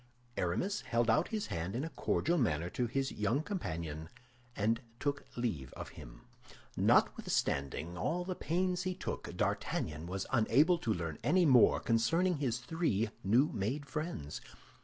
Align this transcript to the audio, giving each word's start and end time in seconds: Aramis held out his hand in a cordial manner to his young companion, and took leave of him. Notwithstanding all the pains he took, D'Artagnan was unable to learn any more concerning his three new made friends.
Aramis 0.35 0.81
held 0.81 1.11
out 1.11 1.27
his 1.27 1.45
hand 1.53 1.75
in 1.75 1.83
a 1.83 1.89
cordial 1.91 2.39
manner 2.39 2.71
to 2.71 2.87
his 2.87 3.11
young 3.11 3.43
companion, 3.43 4.09
and 4.55 4.81
took 4.99 5.25
leave 5.35 5.71
of 5.73 5.89
him. 5.89 6.21
Notwithstanding 6.75 7.95
all 7.95 8.25
the 8.25 8.33
pains 8.33 8.81
he 8.81 8.95
took, 8.95 9.37
D'Artagnan 9.37 10.07
was 10.07 10.25
unable 10.31 10.79
to 10.79 10.91
learn 10.91 11.19
any 11.23 11.45
more 11.45 11.79
concerning 11.79 12.37
his 12.37 12.57
three 12.57 13.11
new 13.23 13.51
made 13.51 13.85
friends. 13.85 14.41